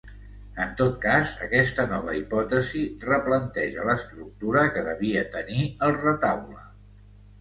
[0.63, 6.65] En tot cas aquesta nova hipòtesi replanteja l’estructura que devia tenir el retaule.